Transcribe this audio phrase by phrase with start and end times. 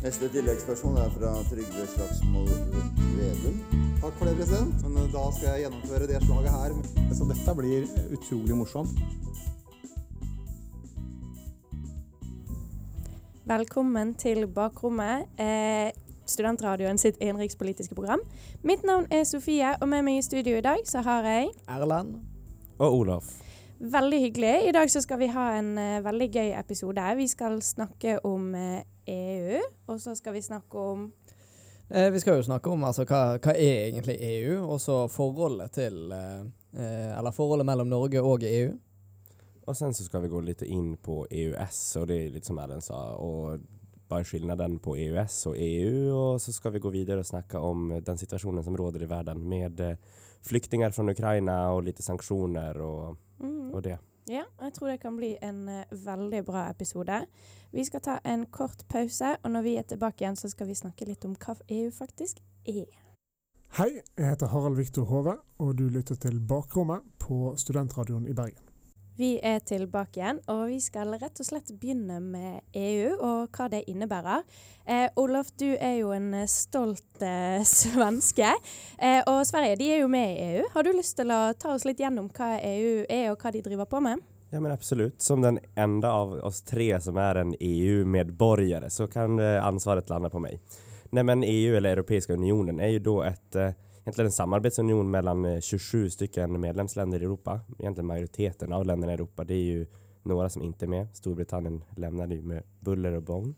[0.00, 2.48] Neste tilleggsspørsmål er fra Trygve Slagsvold
[3.18, 3.56] Vedum.
[4.00, 4.84] Takk for det, president.
[4.88, 6.76] Men da skal jeg gjennomføre det slaget her.
[7.18, 7.84] Så dette blir
[8.16, 9.02] utrolig morsomt.
[13.44, 15.92] Velkommen til Bakrommet, eh,
[16.24, 18.24] studentradioen sitt innenrikspolitiske program.
[18.62, 22.16] Mitt navn er Sofie, og med meg i studio i dag så har jeg Erlend.
[22.78, 23.24] Og Olaf.
[23.80, 24.68] Veldig hyggelig.
[24.68, 27.04] I dag så skal vi ha en uh, veldig gøy episode.
[27.16, 29.60] Vi skal snakke om eh, EU,
[29.90, 31.10] og så skal vi snakke om
[31.90, 35.72] Eh, vi skal jo snakke om altså, hva, hva er egentlig EU, og så forholdet
[35.74, 36.44] til eh,
[36.78, 38.76] eh, Eller forholdet mellom Norge og EU.
[39.66, 42.58] Og sen så skal vi gå litt inn på EUS og det er litt som
[42.62, 43.66] Erlend sa og
[44.10, 47.92] bare skillnaden på EUS og EU og så skal vi gå videre og snakke om
[48.02, 49.82] den situasjonen som råder i verden med
[50.46, 53.70] flyktninger fra Ukraina og litt sanksjoner og, mm.
[53.70, 53.98] og det.
[54.28, 57.22] Ja, jeg tror det kan bli en uh, veldig bra episode.
[57.72, 60.74] Vi skal ta en kort pause, og når vi er tilbake igjen, så skal vi
[60.74, 62.90] snakke litt om hva EU faktisk er.
[63.78, 68.69] Hei, jeg heter Harald Viktor Hove, og du lytter til Bakrommet på Studentradioen i Bergen.
[69.20, 73.66] Vi er tilbake igjen, og vi skal rett og slett begynne med EU og hva
[73.68, 74.46] det innebærer.
[74.88, 78.54] Eh, Olof, du er jo en eh, stolt eh, svenske,
[78.96, 80.70] eh, og Sverige de er jo med i EU.
[80.72, 83.60] Har du lyst til å ta oss litt gjennom hva EU er og hva de
[83.66, 84.24] driver på med?
[84.54, 89.36] Ja men absolut, som den enda av oss tre som er en EU-medborgere, så kan
[89.36, 90.56] eh, ansvaret lande på meg.
[91.12, 93.60] Nei, men EU eller Europeiska unionen er jo da ett,
[94.00, 97.60] eh, egentligen en samarbetsunion mellan eh, 27 stycken medlemsländer i Europa.
[97.78, 99.44] Egentligen majoriteten av länderna i Europa.
[99.44, 99.86] Det är ju
[100.22, 101.08] några som inte är med.
[101.12, 103.54] Storbritannien lämnade ju med buller och bång.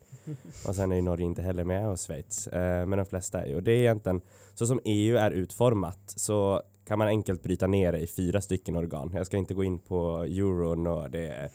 [0.66, 2.46] Och sen är ju Norge inte heller med och Schweiz.
[2.46, 3.56] Eh, men de flesta är ju.
[3.56, 4.20] Och det är egentligen,
[4.54, 8.76] så som EU är utformat så kan man enkelt bryta ner det i fyra stycken
[8.76, 9.12] organ.
[9.14, 11.50] Jag ska inte gå in på euron och det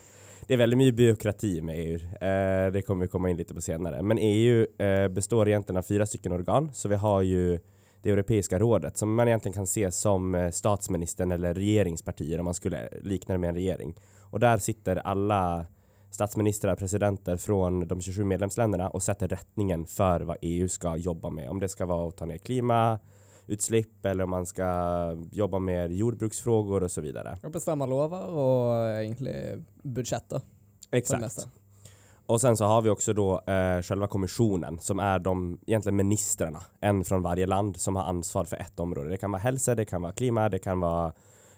[0.48, 1.96] det är väldigt mycket byråkrati med EU.
[1.96, 4.02] Eh, det kommer vi komma in lite på senare.
[4.02, 6.70] Men EU eh, består egentligen av fyra stycken organ.
[6.74, 7.60] Så vi har ju
[8.02, 12.54] det Europeiska rådet som man egentligen kan se som eh, statsministern eller regeringspartier om man
[12.54, 13.96] skulle likna det med en regering.
[14.22, 15.66] Och där sitter alla
[16.12, 21.50] statsministrar, presidenter från de 27 medlemsländerna och sätter rättningen för vad EU ska jobba med.
[21.50, 24.68] Om det ska vara att ta ner klimatutsläpp eller om man ska
[25.32, 27.38] jobba med jordbruksfrågor och så vidare.
[27.44, 30.40] Og bestämma lovar og egentlig budgetter.
[30.40, 31.48] For det Exakt.
[32.28, 36.62] Och sen så har vi också då eh, själva kommissionen som är de egentligen ministrarna,
[36.82, 39.10] en från varje land som har ansvar för ett område.
[39.10, 41.14] Det kan vara hälsa, det kan vara klimat, det kan vara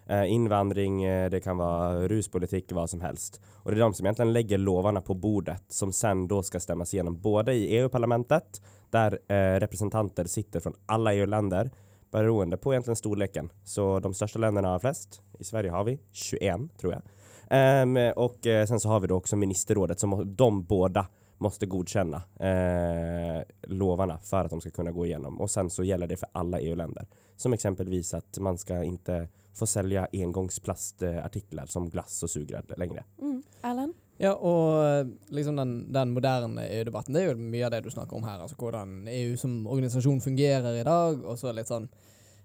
[0.06, 3.42] eh, invandring, eh, det kan vara ruspolitik, vad som helst.
[3.56, 6.94] Och det är de som egentligen lägger lovarna på bordet som sen då ska stämmas
[6.94, 11.72] igenom både i EU-parlamentet där eh, representanter sitter från alla EU-länder
[12.12, 13.50] beroende på egentligen storleken.
[13.64, 15.22] Så de största länderna har flest.
[15.40, 17.02] I Sverige har vi 21 tror jag.
[17.50, 22.22] Ehm, och eh, sen så har vi då också ministerrådet som de båda måste godkänna
[22.40, 25.42] eh, lovarna för att de ska kunna gå igenom.
[25.42, 27.08] Och sen så gäller det för alla EU-länder.
[27.36, 33.04] Som exempelvis att man ska inte få sälja engångsplastartiklar som glass och sugrör längre.
[33.22, 33.44] Mm.
[33.62, 33.94] Alan?
[34.22, 37.92] Ja, og eh, liksom den, den moderne EU-debatten, det er jo mye av det du
[37.94, 38.42] snakker om her.
[38.44, 41.88] Altså hvordan EU som organisasjon fungerer i dag, og så litt sånn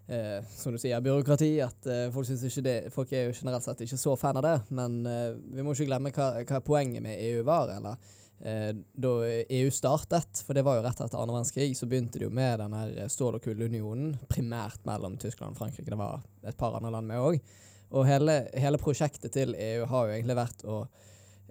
[0.06, 1.50] eh, som du sier, byråkrati.
[1.64, 2.28] At eh, folk,
[2.64, 4.58] det, folk er jo generelt sett ikke så fan av det.
[4.74, 7.72] Men eh, vi må ikke glemme hva, hva poenget med EU var.
[7.76, 7.98] eller
[8.44, 9.14] eh, Da
[9.48, 12.62] EU startet, for det var jo rett etter andre verdenskrig, så begynte det jo med
[12.62, 15.90] denne stål- og kullunionen, primært mellom Tyskland og Frankrike.
[15.90, 17.54] Det var et par andre land med òg.
[17.94, 20.80] Og hele, hele prosjektet til EU har jo egentlig vært å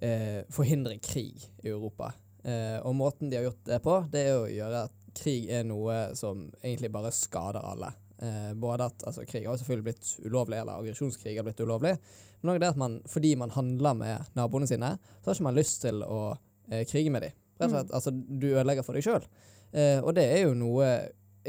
[0.04, 2.12] eh, forhindre krig i Europa.
[2.44, 5.64] Eh, og måten de har gjort det på, det er å gjøre at krig er
[5.68, 7.94] noe som egentlig bare skader alle.
[8.24, 11.98] Eh, både at altså, krig har selvfølgelig blitt ulovlig, eller aggresjonskrig har blitt ulovlig,
[12.42, 15.58] men òg det at man, fordi man handler med naboene sine, så har ikke man
[15.58, 16.22] lyst til å
[16.70, 17.36] eh, krige med dem.
[17.60, 19.28] Rett og slett, altså, du ødelegger for deg sjøl.
[19.74, 20.88] Eh, og det er jo noe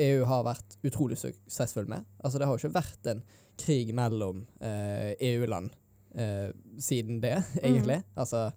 [0.02, 2.06] EU har vært utrolig suksessfull med.
[2.18, 3.22] Altså, det har jo ikke vært en
[3.60, 5.70] krig mellom eh, EU-land
[6.18, 6.50] eh,
[6.82, 8.00] siden det, egentlig.
[8.18, 8.48] Altså,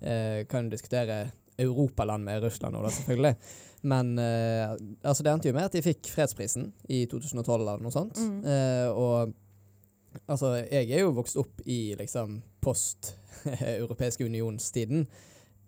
[0.00, 1.26] eh, kan jo diskutere
[1.58, 3.34] Europaland med Russland nå, da, selvfølgelig.
[3.82, 4.72] Men eh,
[5.06, 8.18] altså det endte jo med at de fikk fredsprisen i 2012 eller noe sånt.
[8.18, 8.40] Mm.
[8.42, 9.34] Eh, og
[10.26, 15.06] altså, jeg er jo vokst opp i liksom post-europeiske unionstiden.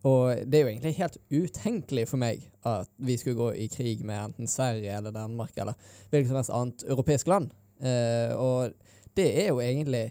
[0.02, 4.00] og det er jo egentlig helt utenkelig for meg at vi skulle gå i krig
[4.04, 5.76] med enten Sverige eller Danmark eller
[6.10, 7.50] hvilket som helst annet europeisk land.
[7.84, 8.72] Eh, og
[9.16, 10.06] det er jo egentlig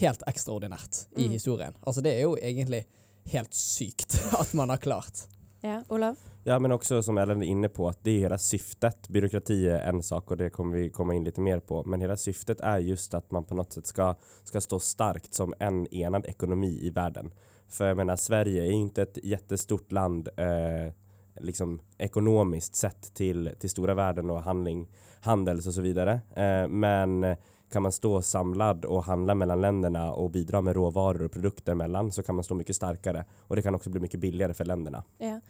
[0.00, 1.32] helt ekstraordinært i Mm.
[1.32, 1.74] historien.
[1.86, 2.84] Altså det er jo egentlig
[3.32, 5.26] helt sykt at man har klart.
[5.62, 6.16] Ja, Olav?
[6.46, 9.08] Ja, men också som Ellen är inne på, att det är hela syftet.
[9.08, 11.84] Byråkrati är en sak och det kommer vi komma in lite mer på.
[11.84, 14.14] Men hela syftet är just att man på något sätt ska,
[14.44, 17.32] ska stå starkt som en enad ekonomi i världen.
[17.68, 20.92] För jag menar, Sverige är ju inte ett jättestort land eh,
[21.40, 24.88] liksom ekonomiskt sett till, till stora världen och handling,
[25.20, 26.20] handels och så vidare.
[26.36, 27.36] Eh, men
[27.72, 32.12] kan man stå samlad och handla mellan länderna och bidra med råvaror och produkter mellan
[32.12, 35.04] så kan man stå mycket starkare och det kan också bli mycket billigare för länderna.
[35.18, 35.40] Ja.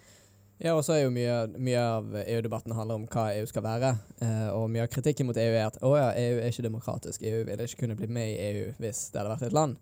[0.62, 3.90] Ja, og så er jo mye, mye av EU-debatten handler om hva EU skal være.
[4.22, 7.24] Eh, og mye av kritikken mot EU er at å ja, EU er ikke demokratisk.
[7.26, 9.74] EU ville ikke kunne bli med i EU hvis det hadde vært et land.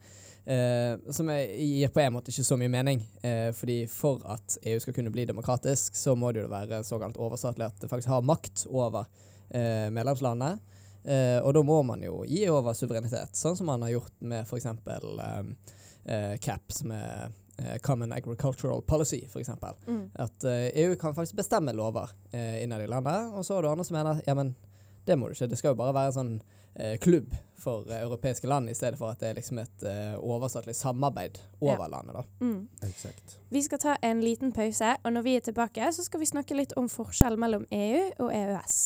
[0.43, 3.05] Eh, som gir på en måte ikke så mye mening.
[3.21, 7.21] Eh, fordi for at EU skal kunne bli demokratisk, så må det jo være såkalt
[7.21, 9.05] overstatlig at det faktisk har makt over
[9.51, 10.57] eh, medlemslandene.
[11.05, 14.47] Eh, og da må man jo gi over suverenitet, sånn som man har gjort med
[14.47, 14.67] f.eks.
[14.73, 15.39] Eh,
[16.07, 17.33] eh, CAP, som er
[17.83, 19.51] Common Agricultural Policy, f.eks.
[19.87, 20.11] Mm.
[20.15, 23.71] At eh, EU kan faktisk bestemme lover eh, innad i landet, og så er det
[23.71, 24.55] andre som mener ja, men
[25.07, 25.47] det må du ikke.
[25.51, 26.35] Det skal jo bare være en sånn
[26.75, 27.33] eh, klubb
[27.63, 31.39] for eh, europeiske land, i stedet for at det er liksom et eh, overstatlig samarbeid
[31.61, 31.89] over Ja.
[31.97, 32.15] landet.
[32.15, 32.25] da.
[32.47, 32.69] Mm.
[32.89, 33.39] Exakt.
[33.51, 36.57] Vi skal ta en liten pause, og når vi er tilbake, så skal vi snakke
[36.59, 38.79] litt om forskjell mellom EU og E EØS.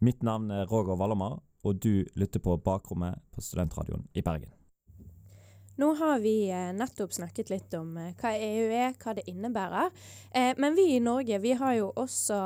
[0.00, 4.48] Mitt navn er Roger Wallomar, og du lytter på Bakrommet på Studentradioen i Bergen.
[5.80, 9.88] Nå har vi eh, nettopp snakket litt om eh, hva EU er, hva det innebærer.
[10.28, 12.36] Eh, men vi i Norge vi har jo også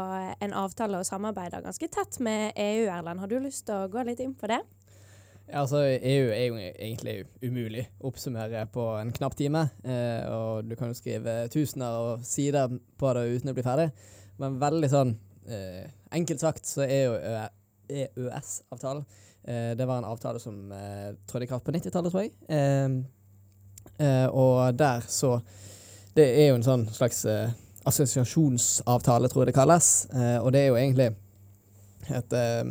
[0.44, 3.24] en avtale og samarbeider ganske tett med EU, Erlend.
[3.24, 4.60] Har du lyst til å gå litt inn på det?
[5.48, 9.66] Ja, altså EU er jo egentlig umulig å oppsummere på en knapp time.
[10.30, 13.90] Og du kan jo skrive tusener av sider på det uten å bli ferdig.
[14.38, 15.12] Men veldig sånn
[16.14, 17.18] enkelt sagt så er jo
[17.90, 19.04] EØS-avtalen
[19.42, 22.32] eh, Det var en avtale som eh, trådte i kraft på 90-tallet, tror jeg.
[22.48, 23.02] Eh,
[24.30, 25.36] og der så
[26.14, 27.50] Det er jo en sånn slags eh,
[27.84, 29.88] assosiasjonsavtale, tror jeg det kalles.
[30.14, 31.08] Eh, og det er jo egentlig
[32.14, 32.70] et eh,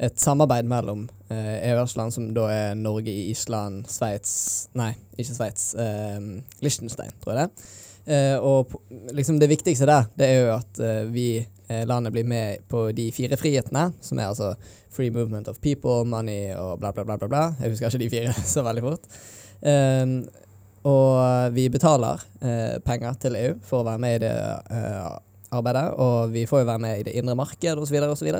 [0.00, 4.32] et samarbeid mellom eh, EØS-land som da er Norge, Island, Sveits
[4.78, 5.74] Nei, ikke Sveits.
[5.76, 6.18] Eh,
[6.64, 7.66] Liechtenstein, tror jeg det.
[8.10, 8.72] Eh, og
[9.12, 12.86] liksom det viktigste der, det er jo at eh, vi eh, landet blir med på
[12.96, 14.54] de fire frihetene, som er altså
[14.90, 17.18] free movement of people, money og bla, bla, bla.
[17.20, 17.44] bla, bla.
[17.60, 19.12] Jeg husker ikke de fire så veldig fort.
[19.60, 20.04] Eh,
[20.90, 24.36] og vi betaler eh, penger til EU for å være med i det
[24.72, 25.10] eh,
[25.50, 27.96] arbeidet, og vi får jo være med i det indre marked osv.
[28.06, 28.30] osv.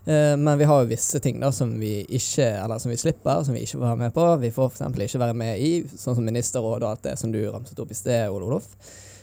[0.00, 3.42] Uh, men vi har jo visse ting da som vi ikke, eller som vi slipper,
[3.44, 4.24] som vi ikke får være med på.
[4.40, 5.00] Vi får f.eks.
[5.04, 7.98] ikke være med i sånn som ministerrådet og alt det som du ramset opp i
[7.98, 8.70] sted, Ole Olof.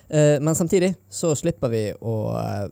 [0.10, 2.68] Eh, men samtidig så slipper vi å uh,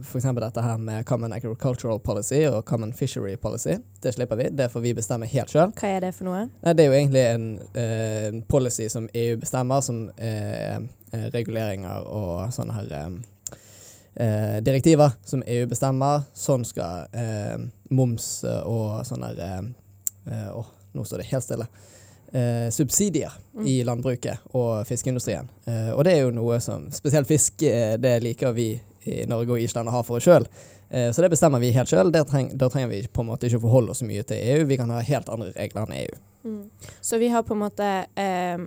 [0.00, 0.28] f.eks.
[0.40, 3.76] dette her med Common Agricultural Policy og Common Fishery Policy.
[4.02, 4.48] Det slipper vi.
[4.50, 5.74] Det får vi bestemme helt sjøl.
[5.76, 6.46] Hva er det for noe?
[6.64, 12.76] Det er jo egentlig en uh, policy som EU bestemmer, som eh, reguleringer og sånne
[12.76, 13.10] her eh,
[14.24, 16.26] eh, direktiver som EU bestemmer.
[16.36, 17.08] Sånn skal
[17.94, 18.30] moms
[18.64, 19.70] og sånne her
[20.28, 21.66] Åh, nå står det helt stille.
[22.32, 23.66] Eh, subsidier Mm.
[23.66, 25.48] i landbruket og fiskeindustrien.
[25.66, 29.50] Eh, og det er jo noe som Spesielt fisk, eh, det liker vi i Norge
[29.56, 30.44] og Island å ha for oss sjøl.
[30.90, 32.12] Eh, så det bestemmer vi helt sjøl.
[32.28, 34.66] Treng, trenger vi på en måte ikke forholde oss så mye til EU.
[34.68, 36.18] Vi kan ha helt andre regler enn EU.
[36.44, 36.60] Mm.
[37.00, 38.58] Så vi har på en måte eh,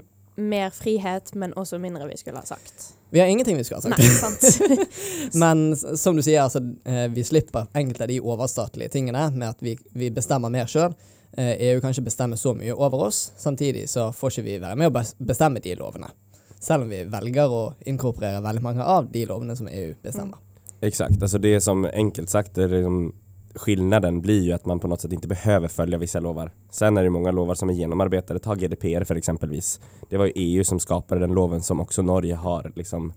[0.41, 2.94] mer frihet, men også mindre vi skulle ha sagt.
[3.12, 4.00] Vi har ingenting vi skulle ha sagt.
[4.00, 4.89] Nei, sant.
[5.44, 9.58] Men som du sier, altså, eh, vi slipper enkelte av de overstatlige tingene med at
[9.62, 10.96] vi, vi bestemmer mer sjøl.
[11.38, 13.32] EU kan ikke bestemme så mye over oss.
[13.38, 16.12] Samtidig så får ikke vi være med å bestemme de lovene.
[16.60, 20.38] Selv om vi velger å inkorporere veldig mange av de lovene som EU bestemmer.
[20.82, 23.14] Exakt, alltså det som enkelt sagt är liksom
[23.56, 26.52] skillnaden blir ju att man på något sätt inte behöver följa vissa lovar.
[26.72, 29.80] Sen är det många lovar som är genomarbetade, ta GDPR för exempelvis.
[30.10, 33.14] Det var ju EU som skapade den loven som också Norge har liksom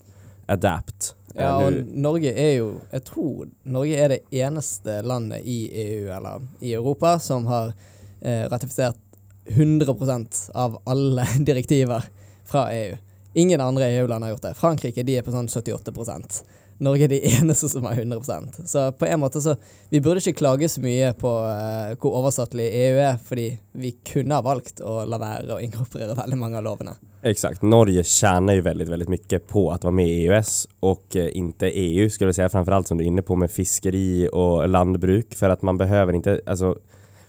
[0.47, 1.14] adapt.
[1.35, 6.12] Eh, Ja, og Norge er jo Jeg tror Norge er det eneste landet i EU
[6.12, 7.75] eller i Europa som har eh,
[8.25, 9.00] ratifisert
[9.49, 12.04] 100% av alle direktiver
[12.49, 12.97] fra EU.
[13.35, 14.54] Ingen andre EU-land har gjort det.
[14.54, 16.45] Frankrike de er på sånn 78%
[16.83, 19.57] Norge er de eneste som har 100% Så på en måte så
[19.90, 24.38] Vi burde ikke klage så mye på eh, hvor overstatlig EU er, fordi vi kunne
[24.38, 26.95] ha valgt å la være å inkorporere veldig mange av lovene.
[27.25, 30.54] Exakt, Norge tjener jo veldig, veldig mye på å være med i EUS
[30.87, 33.52] og eh, ikke EU skulle jeg si, framfor alt som du er inne på med
[33.52, 36.75] fiskeri og landbruk for at man behøver ikke alltså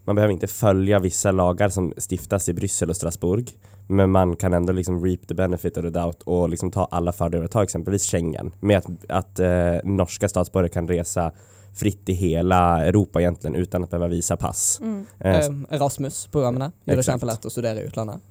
[0.05, 3.51] man behöver inte följa vissa lagar som stiftas i Bryssel och Strasbourg.
[3.87, 7.11] Men man kan ändå liksom reap the benefit of the doubt och liksom ta alla
[7.11, 7.47] fördelar.
[7.47, 11.31] Ta exempelvis Schengen med att, att eh, norska statsborgare kan resa
[11.75, 14.79] fritt i hela Europa egentligen utan att behöva visa pass.
[14.81, 15.05] Mm.
[15.19, 18.21] Eh, Eh, Erasmus-programmene gjør det kjempelett å studere i utlandet.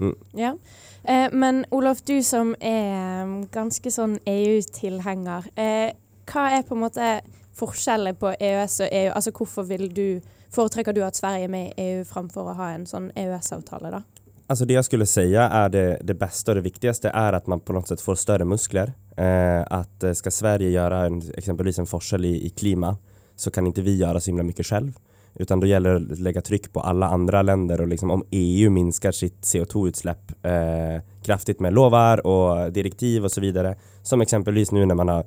[0.00, 0.14] mm.
[0.32, 0.56] Ja.
[1.04, 5.48] Eh, men Olof, du som er mm, ganske sånn EU-tilhenger.
[5.56, 5.92] Eh,
[6.32, 7.20] hva er på en måte
[7.56, 9.12] forskjellen på EØS og EU?
[9.14, 10.20] Altså hvorfor vil du,
[10.50, 14.02] foretrekker du at Sverige er med i EU framfor å ha en sånn EØS-avtale, da?
[14.50, 17.60] Alltså det jag skulle säga är det, det bästa och det viktigaste är att man
[17.60, 18.92] på något sätt får större muskler.
[19.16, 22.96] Eh, att eh, ska Sverige göra en, exempelvis en forskel i, i klima
[23.36, 24.92] så kan inte vi göra så himla mycket själv.
[25.34, 29.12] Utan då gäller det att lägga tryck på alla andra länder liksom om EU minskar
[29.12, 33.76] sitt CO2-utsläpp eh, kraftigt med lovar och direktiv och så vidare.
[34.02, 35.24] Som exempelvis nu när man har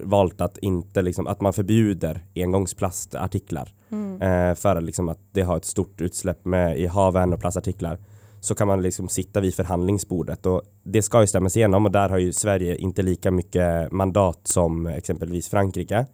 [0.00, 4.22] valt att inte liksom, att man förbjuder engångsplastartiklar Mm.
[4.22, 7.98] eh, för liksom att det har ett stort utsläpp med, i haven och plastartiklar
[8.40, 12.08] så kan man liksom sitta vid förhandlingsbordet och det ska ju stämmas igenom och där
[12.08, 16.06] har ju Sverige inte lika mycket mandat som exempelvis Frankrike.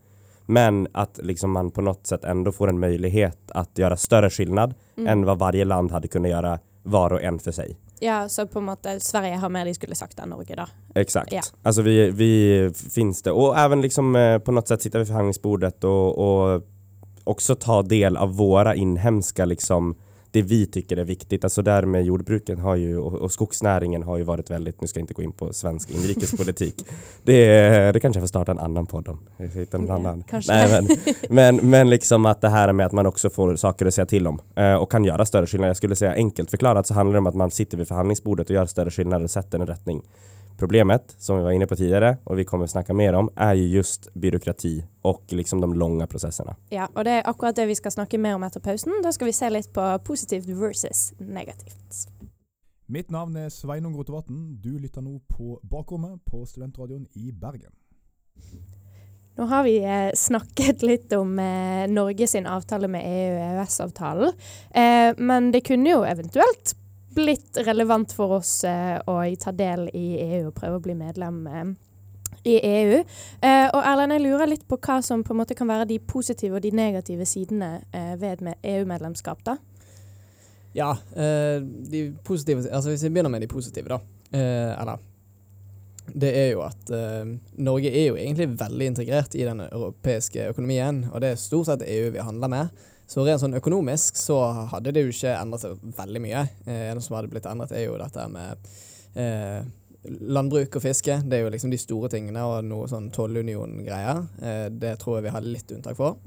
[0.46, 4.74] Men att liksom man på något sätt ändå får en möjlighet att göra större skillnad
[4.96, 5.08] Mm.
[5.08, 7.76] än vad varje land hade kunnat göra var och en för sig.
[8.00, 10.68] Ja, så på en måte Sverige har mer de skulle sagt enn Norge, da.
[10.94, 11.32] Exakt.
[11.32, 11.42] Ja.
[11.62, 15.84] Alltså vi, vi finns det och även liksom eh, på något sätt sitta vid förhandlingsbordet
[15.84, 16.62] och, och
[17.24, 19.96] också ta del av våra inhemska liksom
[20.30, 21.44] det vi tycker är viktigt.
[21.44, 24.98] Alltså där med jordbruket har ju och, och skogsnäringen har ju varit väldigt, nu ska
[25.00, 26.74] jag inte gå in på svensk inrikespolitik.
[27.22, 29.18] det, det kanske jag får starta en annan podd om.
[29.70, 30.24] En annan.
[30.48, 30.88] Nej, men,
[31.28, 34.26] men, men liksom att det här med att man också får saker att säga till
[34.26, 35.68] om eh, och kan göra större skillnad.
[35.68, 38.54] Jag skulle säga enkelt förklarat så handlar det om att man sitter vid förhandlingsbordet och
[38.54, 40.02] gör större skillnad och sätter en rättning.
[40.58, 43.66] Problemet, som vi var inne på tidligere, og vi kommer snakke mer om, er jo
[43.78, 44.72] just byråkrati
[45.06, 46.56] og liksom de lange prosessene.
[46.74, 48.96] Ja, og det er akkurat det vi skal snakke mer om etter pausen.
[49.04, 52.08] Da skal vi se litt på positivt versus negativt.
[52.90, 54.58] Mitt navn er Sveinung Rotevatn.
[54.58, 57.70] Du lytter nå på Bakrommet på Studentradioen i Bergen.
[59.38, 64.34] Nå har vi eh, snakket litt om eh, Norge sin avtale med EU og EØS-avtalen.
[64.74, 66.74] Eh, men det kunne jo eventuelt
[67.18, 71.40] blitt relevant for oss eh, å ta del i EU og prøve å bli medlem
[71.50, 71.70] eh,
[72.48, 73.00] i EU.
[73.42, 75.98] Eh, og Erlend, jeg lurer litt på hva som på en måte kan være de
[75.98, 79.42] positive og de negative sidene eh, ved EU-medlemskap.
[79.46, 79.58] da.
[80.76, 84.00] Ja, eh, de positive Altså hvis vi begynner med de positive, da.
[84.30, 85.06] Eh, eller
[86.08, 86.88] Det er jo at
[87.60, 91.84] Norge er jo egentlig veldig integrert i den europeiske økonomien, og det er stort sett
[91.84, 92.86] EU vi handler med.
[93.08, 94.36] Så rent sånn økonomisk så
[94.74, 96.42] hadde det jo ikke endret seg veldig mye.
[96.68, 98.68] Eh, det som hadde blitt endret, er jo dette med
[99.16, 99.62] eh,
[100.36, 101.16] landbruk og fiske.
[101.24, 104.20] Det er jo liksom de store tingene, og noe sånn tollunion-greier.
[104.44, 106.20] Eh, det tror jeg vi hadde litt unntak for.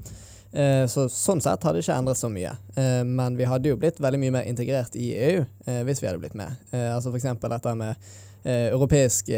[0.52, 2.56] Eh, Så sånn sett hadde det ikke endret så mye.
[2.76, 6.10] Eh, Men vi hadde jo blitt veldig mye mer integrert i EU eh, hvis vi
[6.10, 6.58] hadde blitt med.
[6.74, 7.96] Altså for eksempel dette med
[8.42, 9.28] europeisk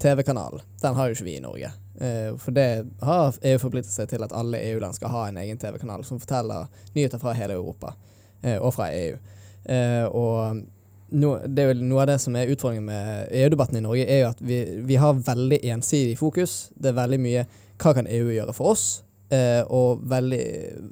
[0.00, 0.62] TV-kanal.
[0.80, 1.68] Den har jo ikke vi i Norge.
[2.00, 2.66] Eh, For det
[3.04, 6.68] har EU forpliktet seg til at alle EU-land skal ha en egen TV-kanal som forteller
[6.94, 7.94] nyheter fra hele Europa
[8.42, 9.18] eh, og fra EU.
[9.64, 10.62] Eh, Og
[11.10, 14.22] no, det er vel noe av det som er utfordringen med EU-debatten i Norge, er
[14.24, 16.70] jo at vi, vi har veldig ensidig fokus.
[16.74, 17.46] Det er veldig mye
[17.80, 19.02] hva kan EU gjøre for oss?
[19.30, 20.42] Eh, og veldig,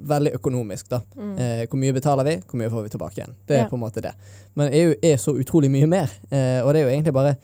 [0.07, 1.01] veldig økonomisk, da.
[1.15, 1.31] Mm.
[1.43, 3.33] Eh, hvor mye betaler vi, hvor mye får vi tilbake igjen?
[3.47, 3.67] Det er Ja.
[3.67, 4.13] på en måte det.
[4.55, 7.35] Men EU er så utrolig mye mer, eh, og det er jo egentlig bare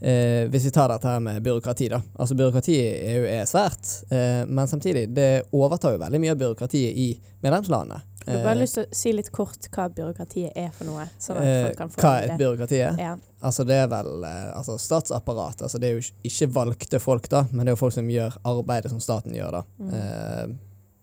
[0.00, 2.00] eh, Hvis vi tar dette her med byråkrati, da.
[2.18, 6.38] Altså byråkratiet i EU er svært, eh, men samtidig, det overtar jo veldig mye av
[6.38, 7.08] byråkratiet i
[7.42, 8.02] medlemslandene.
[8.28, 11.06] Jeg har bare lyst til å si litt kort hva byråkratiet er for noe.
[11.18, 12.80] sånn at Eh, folk kan få hva et byråkrati?
[12.84, 12.96] er?
[13.00, 13.16] Ja.
[13.42, 15.62] Altså det er vel eh, altså statsapparat.
[15.62, 18.06] Altså det er jo ikke- ikke valgte folk, da, men det er jo folk som
[18.08, 19.62] gjør arbeidet som staten gjør, da.
[19.80, 19.94] Mm.
[19.94, 20.46] Eh,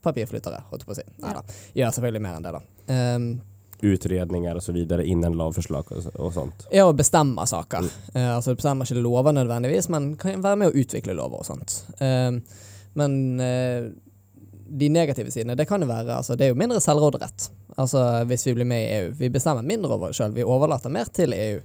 [0.03, 1.03] papirflyttere, holdt jeg på å si.
[1.23, 1.41] Nei da.
[1.75, 3.15] Gjør selvfølgelig mer enn det, da.
[3.15, 3.41] Um,
[3.81, 6.67] Utredningar og så videre innen lagförslag og och sånt.
[6.71, 7.89] Ja, å bestemme saker.
[8.13, 11.83] Eh, altså bestemmer ikke lover nødvendigvis, men kan være med å utvikle lover og sånt.
[11.99, 12.39] Uh,
[12.95, 13.91] men uh,
[14.67, 17.49] de negative sidene, det kan jo være altså, Det er jo mindre selvråderett.
[17.77, 19.11] Altså hvis vi blir med i EU.
[19.19, 20.33] Vi bestemmer mindre over det sjøl.
[20.33, 21.59] Vi overlater mer til EU.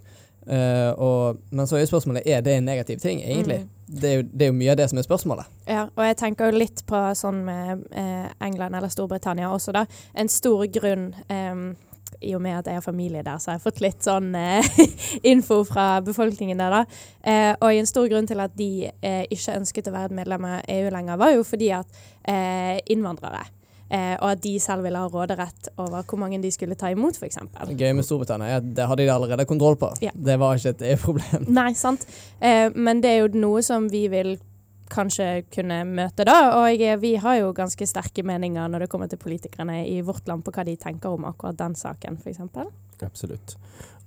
[0.50, 3.60] Uh, og, men så er jo spørsmålet er det en negativ ting, egentlig.
[3.86, 5.50] Det, er jo, det er jo mye av det som er spørsmålet.
[5.68, 9.84] Ja, og jeg tenker jo litt på sånn med eh, England eller Storbritannia også, da.
[10.14, 11.64] En stor grunn em,
[12.20, 14.66] I og med at jeg har familie der, så har jeg fått litt sånn eh,
[15.32, 17.00] info fra befolkningen der, da.
[17.22, 20.50] Eh, og en stor grunn til at de eh, ikke ønsket å være et medlem
[20.50, 23.46] av EU lenger, var jo fordi at eh, innvandrere
[23.90, 27.18] eh, og at de selv ville ha råderett over hvor mange de skulle ta imot,
[27.18, 27.40] f.eks.
[27.70, 29.92] Det gøye med Storbritannia er at det hadde de allerede kontroll på.
[30.04, 30.14] Ja.
[30.14, 31.48] Det var ikke et EU-problem.
[31.60, 32.06] Nei, sant.
[32.38, 34.36] Eh, men det er jo noe som vi vil
[34.90, 36.36] kanskje kunne møte, da.
[36.60, 40.44] Og vi har jo ganske sterke meninger når det kommer til politikerne i vårt land
[40.44, 42.42] på hva de tenker om akkurat den saken, f.eks.
[43.00, 43.56] Absolut.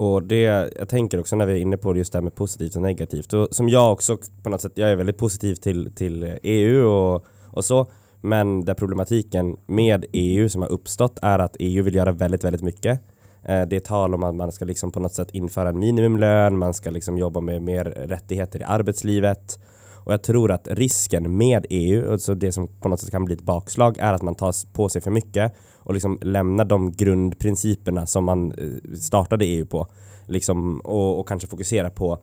[0.04, 2.86] Og det, jeg tenker også når vi er inne på just det med positivt og
[2.86, 3.34] negativt.
[3.34, 7.28] og som jeg også på noe sett, jeg er veldig positiv til, til EU og,
[7.54, 7.84] og, så.
[8.22, 12.64] Men det problematiken med EU som har oppstått, er at EU vil gjøre veldig, veldig
[12.64, 13.04] mycket.
[13.44, 16.58] Eh, Det er tal om at man skal liksom på noe sett innføre en minimumlön,
[16.58, 19.58] man skal liksom jobbe med mer rettigheter i arbetslivet.
[20.04, 23.36] Och jag tror att risken med EU, alltså det som på något sätt kan bli
[23.36, 28.06] ett bakslag, är att man tar på sig för mycket och liksom lämnar de grundprinciperna
[28.06, 29.88] som man eh, startade EU på.
[30.26, 32.20] Liksom, och, och kanske fokusera på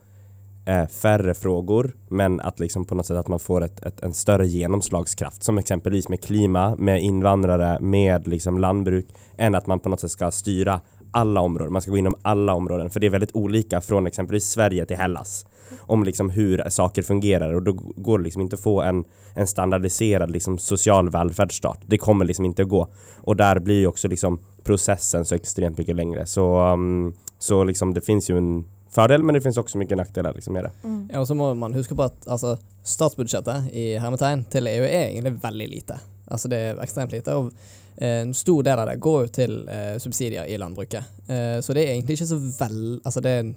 [0.66, 4.14] eh, färre frågor, men att liksom på något sätt att man får ett, ett, en
[4.14, 9.06] större genomslagskraft, som exempelvis med klima, med invandrare, med liksom landbruk,
[9.37, 10.80] än att man på något sätt ska styra
[11.11, 11.73] alla områden.
[11.73, 14.97] Man ska gå inom alla områden, för det är väldigt olika från exempelvis Sverige till
[14.97, 15.47] Hellas
[15.79, 19.47] om liksom hur saker fungerar och då går det liksom inte att få en, en
[19.47, 21.79] standardiserad liksom social välfärdsstat.
[21.87, 22.88] Det kommer liksom inte att gå.
[23.17, 26.26] Och där blir ju också liksom processen så extremt mycket längre.
[26.26, 30.35] Så, um, så liksom det finns ju en fördel men det finns også mye nackdeler
[30.35, 30.73] liksom med det.
[31.12, 35.11] Ja, og så må man huske på at altså, statsbudsjettet i hermetegn til EU er
[35.11, 36.00] egentlig veldig lite.
[36.30, 37.34] Altså det er ekstremt lite.
[37.34, 37.50] og
[37.96, 41.04] eh, en stor del av det går jo til eh, subsidier i landbruket.
[41.26, 43.52] Eh, så det er egentlig ikke så vel Altså det er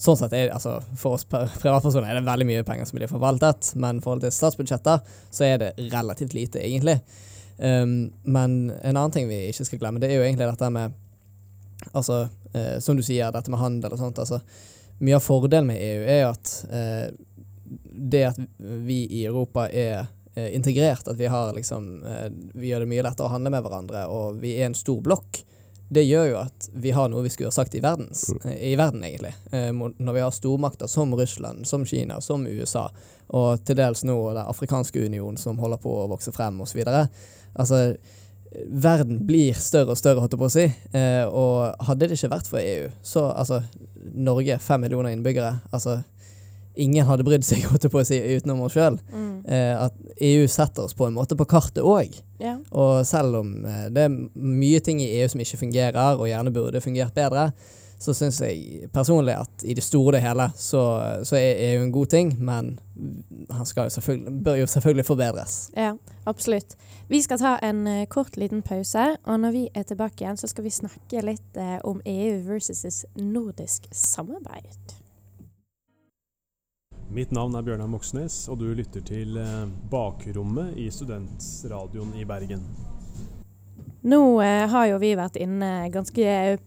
[0.00, 3.74] Sånn sett er altså For oss privatpersoner er det veldig mye penger som blir forvaltet,
[3.76, 6.94] men i forhold til statsbudsjetter så er det relativt lite, egentlig.
[7.60, 10.96] Um, men en annen ting vi ikke skal glemme, det er jo egentlig dette med
[11.96, 14.18] Altså, eh, som du sier, dette med handel og sånt.
[14.20, 14.40] altså
[15.00, 17.06] Mye av fordelen med EU er jo at eh,
[18.12, 20.10] det at vi i Europa er
[20.56, 24.06] integrert, at vi har liksom eh, Vi gjør det mye lettere å handle med hverandre,
[24.08, 25.42] og vi er en stor blokk.
[25.90, 28.76] Det gjør jo at vi har noe vi skulle ha sagt i, verdens, eh, i
[28.78, 29.32] verden, egentlig.
[29.50, 32.88] Eh, når vi har stormakter som Russland, som Kina, som USA,
[33.30, 36.82] og til dels nå Den afrikanske union som holder på å vokse frem, osv.
[37.54, 37.80] Altså,
[38.66, 40.66] verden blir større og større, holdt jeg på å si.
[40.96, 43.62] Eh, og hadde det ikke vært for EU, så altså
[44.14, 46.00] Norge, fem millioner innbyggere, altså
[46.80, 48.98] Ingen hadde brydd seg, på å si, utenom oss sjøl.
[49.12, 49.34] Mm.
[49.44, 52.14] Eh, at EU setter oss på en måte på kartet òg.
[52.40, 52.56] Ja.
[52.70, 56.54] Og selv om eh, det er mye ting i EU som ikke fungerer, og gjerne
[56.54, 57.50] burde fungert bedre,
[58.00, 60.82] så syns jeg personlig at i det store og hele så,
[61.26, 62.72] så er EU en god ting, men
[63.52, 65.58] han jo bør jo selvfølgelig forbedres.
[65.76, 65.92] Ja,
[66.28, 66.76] absolutt.
[67.12, 70.48] Vi skal ta en eh, kort liten pause, og når vi er tilbake igjen, så
[70.48, 74.99] skal vi snakke litt eh, om EU versus nordisk samarbeid.
[77.10, 82.62] Mitt navn er Bjørnar Moxnes, og du lytter til eh, Bakrommet i Studentradioen i Bergen.
[84.06, 86.60] Nå eh, har jo vi vært inne ganske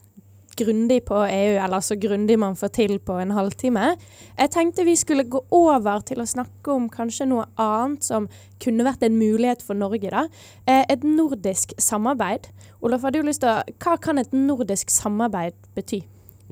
[0.60, 3.94] grundig på EU, eller så grundig man får til på en halvtime.
[4.36, 8.28] Jeg tenkte vi skulle gå over til å snakke om kanskje noe annet som
[8.60, 10.12] kunne vært en mulighet for Norge.
[10.12, 10.28] da.
[10.68, 12.52] Eh, et nordisk samarbeid.
[12.82, 16.04] Olof, har du lyst til å, hva kan et nordisk samarbeid bety?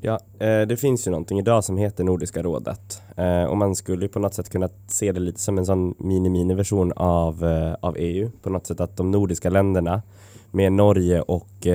[0.04, 4.08] Ja, eh, det finns ju någonting idag som heter Nordiska rådet eh, och man skulle
[4.08, 8.30] på något sätt kunna se det lite som en sån mini-mini-version av, eh, av EU.
[8.42, 10.02] På något sätt att de nordiska länderna
[10.50, 11.66] med Norge och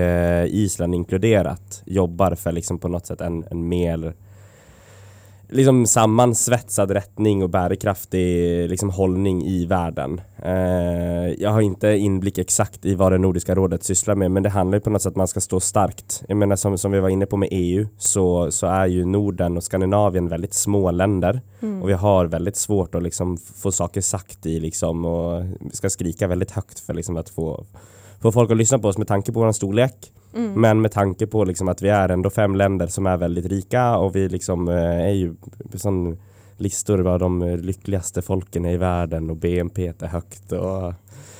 [0.45, 4.13] Island inkluderat jobbar för liksom på något sätt en, en mer
[5.49, 10.21] liksom sammansvetsad rättning och bärkraftig liksom hållning i världen.
[10.43, 14.49] Eh, jag har inte inblick exakt i vad det Nordiska rådet sysslar med men det
[14.49, 16.23] handlar ju på något sätt att man ska stå starkt.
[16.27, 19.57] Jag menar som, som vi var inne på med EU så, så är ju Norden
[19.57, 21.81] och Skandinavien väldigt små länder Mm.
[21.81, 25.89] och vi har väldigt svårt att liksom få saker sagt i liksom och vi ska
[25.89, 27.65] skrika väldigt högt för liksom att få,
[28.21, 30.11] få folk att lyssna på oss med tanke på vår storlek.
[30.37, 30.61] Mm.
[30.61, 33.97] Men med tanke på liksom att vi är ändå fem länder som är väldigt rika
[33.97, 35.35] och vi liksom eh, är ju
[35.71, 36.17] på sån
[36.57, 40.93] listor var de lykkeligste lyckligaste folken i världen och BNP är högt och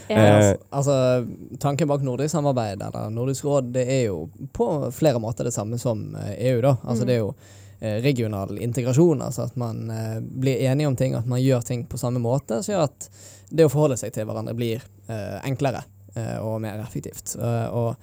[0.10, 1.25] Ja, eh, altså,
[1.60, 5.77] tanken bak nordisk samarbeid, eller Nordisk råd, det er jo på flere måter det samme
[5.77, 6.77] som eh, EU, da.
[6.83, 7.07] Altså Mm.
[7.07, 7.33] det er jo
[7.79, 11.86] eh, regional integrasjon, altså at man eh, blir enige om ting, at man gjør ting
[11.86, 13.10] på samme måte, som gjør at
[13.49, 15.83] det å forholde seg til hverandre blir eh, enklere
[16.15, 17.36] eh, og mer effektivt.
[17.36, 17.95] Eh, og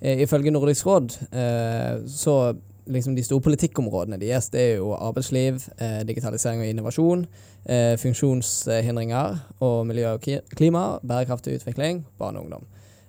[0.00, 2.54] ifølge Nordisk råd eh, så
[2.88, 7.26] liksom de store politikkområdene deres, det er jo arbeidsliv, eh, digitalisering og innovasjon,
[7.66, 12.64] eh, funksjonshindringer og miljø og klima, bærekraftig utvikling, barn og ungdom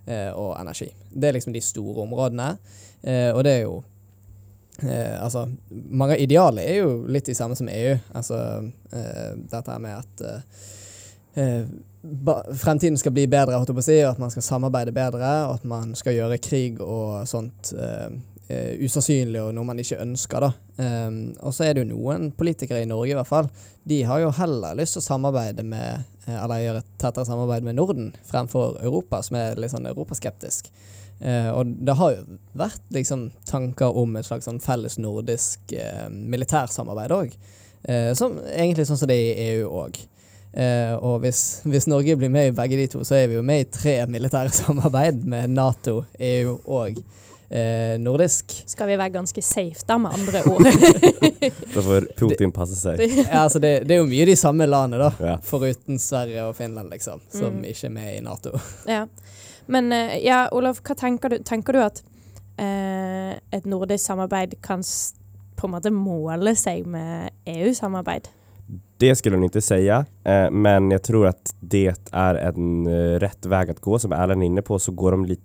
[0.07, 0.89] eh, og energi.
[1.13, 2.57] Det er liksom de store områdene,
[3.03, 3.83] eh, og det er jo
[4.83, 7.97] eh, altså, mange av idealene er jo litt de samme som EU.
[8.13, 8.39] Altså
[8.93, 10.41] eh, dette med at eh,
[11.43, 11.63] eh,
[12.59, 15.31] fremtiden skal bli bedre, holdt jeg på å si, og at man skal samarbeide bedre,
[15.49, 18.07] og at man skal gjøre krig og sånt uh,
[18.49, 20.45] uh, usannsynlig og noe man ikke ønsker.
[20.47, 20.51] da.
[20.79, 23.51] Um, og så er det jo noen politikere i Norge i hvert fall,
[23.89, 27.65] de har jo heller lyst til å samarbeide med eh, eller gjøre et tettere samarbeid
[27.65, 30.69] med Norden fremfor Europa, som er litt sånn europaskeptisk.
[31.19, 36.05] Eh, og det har jo vært liksom tanker om et slags sånn felles nordisk eh,
[36.09, 37.33] militærsamarbeid òg.
[37.83, 39.99] Eh, som egentlig sånn som det er i EU òg.
[40.53, 43.43] Eh, og hvis, hvis Norge blir med i begge de to, så er vi jo
[43.45, 46.97] med i tre militære samarbeid med Nato, EU og
[47.51, 48.55] eh, nordisk.
[48.67, 50.65] Skal vi være ganske safe da, med andre ord?
[51.75, 52.99] Da får Putin passe seg.
[53.13, 55.11] ja, altså det, det er jo mye de samme landene, da.
[55.33, 55.35] Ja.
[55.45, 57.21] Foruten Sverige og Finland, liksom.
[57.33, 57.63] Som Mm.
[57.69, 58.57] ikke er med i Nato.
[58.89, 59.03] Ja.
[59.69, 61.37] Men eh, ja, Olof, hva tenker du?
[61.45, 62.01] Tenker du at
[62.57, 64.81] eh, et nordisk samarbeid kan
[65.59, 68.29] på en måte måle seg med EU-samarbeid?
[68.99, 73.45] Det skulle hon inte säga, eh, men jag tror att det är en eh, rätt
[73.45, 73.99] väg att gå.
[73.99, 75.41] Som Erland är inne på så går de lite...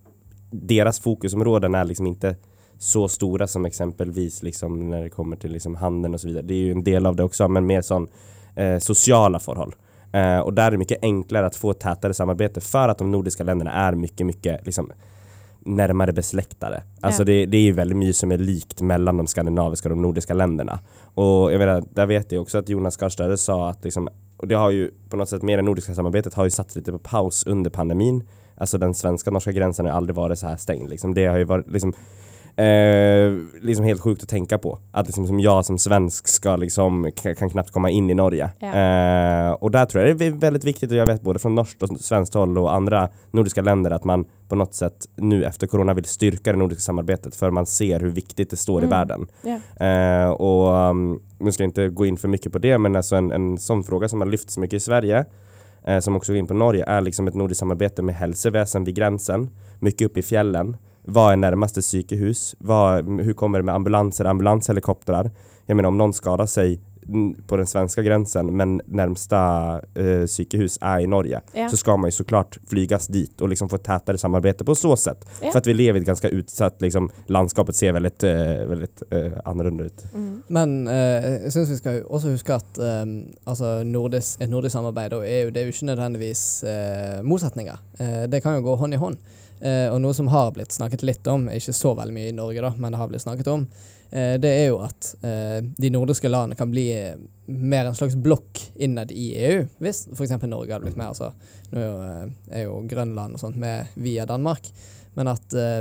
[0.50, 2.36] Deras fokusområden är liksom inte
[2.78, 6.42] så stora som exempelvis liksom när det kommer till liksom handeln och så vidare.
[6.42, 8.08] Det är ju en del av det också, men mer sån
[8.56, 9.74] eh, sociala förhåll.
[10.12, 13.44] Eh, och där är det mycket enklare att få tätare samarbete för att de nordiska
[13.44, 14.92] länderna är mycket, mycket liksom,
[15.64, 16.83] närmare besläktade.
[17.00, 17.27] Alltså Ja.
[17.27, 20.35] det, det är ju väldigt mycket som är likt mellan de skandinaviska och de nordiska
[20.35, 20.79] länderna.
[21.14, 24.55] Och jag vet, där vet jag också att Jonas Garstöre sa att liksom, och det
[24.55, 27.46] har ju på något sätt med det nordiska samarbetet har ju satt lite på paus
[27.46, 28.24] under pandemin.
[28.57, 30.90] Alltså den svenska norska gränsen har aldri aldrig varit så här stängd.
[30.90, 31.14] Liksom.
[31.14, 31.92] Det har ju varit liksom,
[32.56, 34.78] eh, liksom helt sjukt å tenke på.
[34.92, 38.50] At liksom, som jag som svensk ska liksom, kan knappt komme inn i Norge.
[38.60, 38.72] Ja.
[38.74, 41.82] Eh, og der tror jeg det er veldig viktig och jag vet både fra norskt
[41.82, 45.94] og svenskt håll och andra nordiska länder at man på något sätt nu efter corona
[45.94, 48.90] vil styrke det nordiske samarbeidet for man ser hvor viktig det står i Mm.
[48.90, 49.26] världen.
[49.42, 49.58] Ja.
[49.86, 53.16] Eh, og um, nu ska jag inte gå inn for mye på det men alltså
[53.16, 55.24] en, en sånn fråga som har lyfts mye i Sverige
[55.86, 58.94] eh, som også går inn på Norge er liksom et nordisk samarbeid med hälsoväsen vid
[58.94, 60.76] grensen, mye oppe i fjällen.
[61.06, 62.54] Vad är närmaste sykehus?
[62.58, 65.30] Vad, hur kommer det med ambulanser, ambulanshelikoptrar?
[65.66, 69.36] Jag menar om noen skadar sig mm, på den svenske grensen men nærmeste
[69.94, 71.68] eh, sykehus er i Norge Ja.
[71.68, 74.96] så skal man ju såklart flygas dit og liksom få ett tätare samarbete på så
[74.96, 75.24] sätt.
[75.42, 75.50] Ja.
[75.52, 79.32] För att vi lever i et ganske utsatt, liksom, landskapet ser veldig eh, väldigt eh,
[79.44, 80.04] annorlunda ut.
[80.48, 83.04] Men eh, jeg syns vi skal også huske at eh,
[83.44, 87.76] altså nordisk, et nordisk samarbeid og EU det er jo ikke nødvendigvis eh, motsetninger.
[87.98, 89.16] Eh, det kan jo gå hånd i hånd.
[89.64, 92.61] Eh, og noe som har blitt snakket litt om, ikke så veldig mye i Norge,
[92.61, 93.62] da, men det har blitt snakket om,
[94.11, 97.14] eh, det er jo at eh, de nordiske landene kan bli eh,
[97.46, 100.35] mer en slags blokk innad i EU, hvis f.eks.
[100.42, 101.14] Norge hadde blitt med.
[101.14, 101.31] Altså,
[101.72, 102.27] nå eh,
[102.59, 104.68] er jo Grønland og sånt med via Danmark,
[105.16, 105.81] men at eh,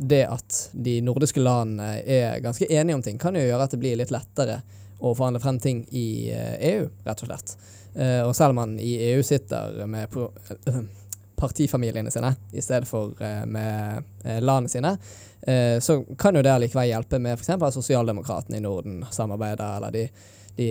[0.00, 3.82] det at de nordiske landene er ganske enige om ting, kan jo gjøre at det
[3.82, 4.62] blir litt lettere
[4.96, 6.32] å forhandle frem ting i
[6.70, 7.52] EU, rett og slett.
[8.24, 10.28] Og selv om man i EU sitter med pro
[11.40, 14.96] partifamiliene sine i stedet for eh, med eh, landene sine,
[15.42, 17.54] eh, så kan jo det allikevel hjelpe med f.eks.
[17.56, 20.06] at sosialdemokratene i Norden samarbeider, eller de,
[20.58, 20.70] de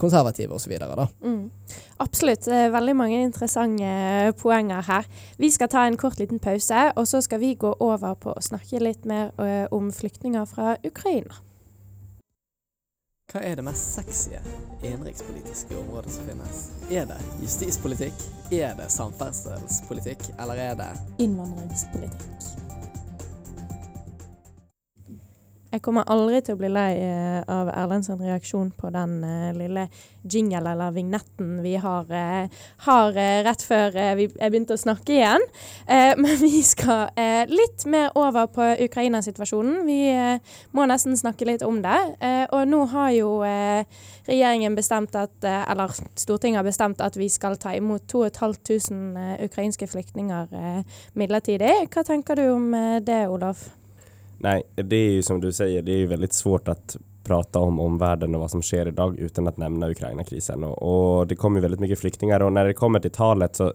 [0.00, 0.74] konservative osv.
[1.22, 1.50] Mm.
[2.02, 2.46] Absolutt.
[2.48, 5.10] Veldig mange interessante poenger her.
[5.38, 8.46] Vi skal ta en kort liten pause, og så skal vi gå over på å
[8.50, 9.30] snakke litt mer
[9.74, 11.47] om flyktninger fra Ukraina.
[13.28, 14.30] Hva er det mest sexy
[14.80, 16.60] innenrikspolitiske området som finnes?
[16.88, 18.22] Er det justispolitikk?
[18.56, 20.30] Er det samferdselspolitikk?
[20.40, 20.88] Eller er det
[21.26, 22.67] Innvandringspolitikk.
[25.68, 29.82] Jeg kommer aldri til å bli lei eh, av Erlends reaksjon på den eh, lille
[30.24, 35.44] jingle eller vignetten vi har, eh, har rett før vi begynte å snakke igjen.
[35.88, 37.12] Men vi skal
[37.48, 39.84] litt mer over på Ukraina-situasjonen.
[39.88, 40.00] Vi
[40.76, 41.96] må nesten snakke litt om det.
[42.52, 43.30] Og nå har jo
[44.28, 49.88] regjeringen bestemt at, eller Stortinget har bestemt at vi skal ta imot 2500 eh, ukrainske
[49.88, 50.54] flyktninger
[51.18, 51.74] midlertidig.
[51.92, 52.72] Hva tenker du om
[53.04, 53.68] det, Olof?
[54.38, 58.34] Nej, det är ju som du säger, det är väldigt svårt att prata om omvärlden
[58.34, 60.64] och vad som sker idag utan att nämna Ukraina-krisen.
[60.64, 63.72] Och, och det kommer väldigt mycket flyktingar och när det kommer till talet så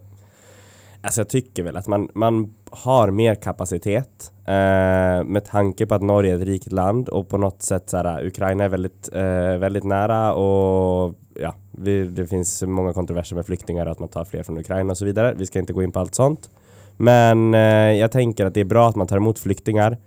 [1.05, 6.01] Alltså jag tycker väl att man, man har mer kapacitet eh, med tanke på att
[6.01, 9.57] Norge är ett rikt land och på något sätt så här, Ukraina är väldigt, eh,
[9.57, 14.25] väldigt nära och ja, vi, det finns många kontroverser med flyktingar och att man tar
[14.25, 15.33] fler från Ukraina och så vidare.
[15.37, 16.49] Vi ska inte gå in på allt sånt.
[16.97, 19.97] Men eh, jag tänker att det är bra att man tar emot flyktingar.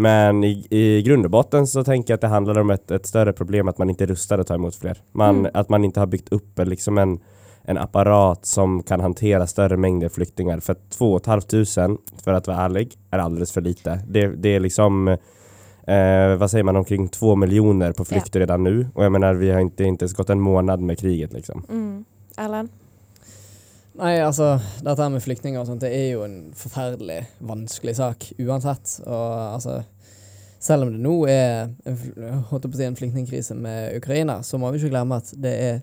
[0.00, 3.06] Men i, i grund och botten så tänker jag att det handlar om ett, ett
[3.06, 4.98] större problem att man inte är rustad att ta emot fler.
[5.12, 5.50] Man, Mm.
[5.54, 7.20] Att man inte har byggt upp liksom en,
[7.62, 10.60] en apparat som kan hantera större mängder flyktingar.
[10.60, 14.00] För 2 500 för att vara ärlig, är alldeles för lite.
[14.08, 15.08] Det, det är liksom
[15.86, 18.88] eh, vad säger man, omkring två miljoner på flykt redan nu.
[18.94, 21.64] Och jag menar, vi har inte, inte ens gått en månad med kriget liksom.
[21.70, 22.04] Mm.
[22.36, 22.68] Erlend?
[24.00, 28.30] Nei, altså, dette her med flyktninger og sånt, det er jo en forferdelig vanskelig sak
[28.40, 28.94] uansett.
[29.04, 29.26] Og
[29.58, 29.82] altså
[30.60, 34.92] selv om det nå er en, si, en flyktningkrise med Ukraina, så må vi ikke
[34.92, 35.78] glemme at det er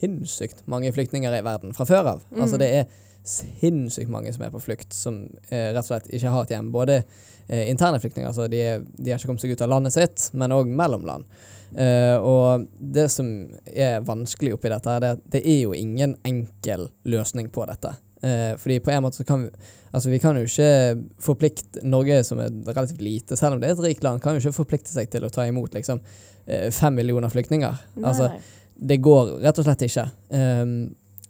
[0.00, 2.22] sinnssykt mange flyktninger i verden fra før av.
[2.30, 2.42] Mm.
[2.44, 2.86] Altså det er
[3.24, 6.70] sinnssykt mange som er på flukt, som eh, rett og slett ikke har et hjem.
[6.72, 8.62] Både eh, interne flyktninger, altså de,
[8.96, 11.28] de har ikke kommet seg ut av landet sitt, men òg mellom land.
[11.74, 13.28] Eh, og det som
[13.66, 17.96] er vanskelig oppi dette, er at det er jo ingen enkel løsning på dette.
[18.24, 19.50] Uh, fordi på en måte så kan vi
[19.94, 23.76] Altså vi kan jo ikke forplikte Norge som er relativt lite, selv om det er
[23.76, 26.00] et rikt land, kan jo ikke forplikte seg til å ta imot liksom
[26.48, 27.76] eh, fem millioner flyktninger.
[27.94, 28.02] Nei.
[28.02, 28.32] Altså
[28.74, 30.08] det går rett og slett ikke.
[30.34, 30.72] Um,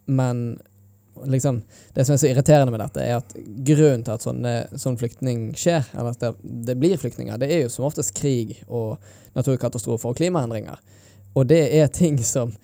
[0.07, 0.41] men
[1.31, 1.61] liksom,
[1.95, 3.35] det som er så irriterende med dette, er at
[3.67, 6.33] grunnen til at sånne, sånn flyktning skjer, eller at det,
[6.71, 8.99] det blir flyktninger, det er jo som oftest krig og
[9.39, 10.81] naturkatastrofer og klimaendringer.
[11.35, 12.55] Og det er ting som